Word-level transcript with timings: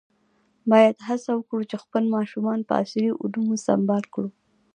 باید 0.71 0.97
هڅه 1.07 1.31
وکړو 1.35 1.63
چې 1.69 1.77
خپل 1.83 2.03
ماشومان 2.15 2.59
په 2.67 2.73
عصري 2.81 3.09
علومو 3.21 3.55
سمبال 3.67 4.03
کړو. 4.13 4.29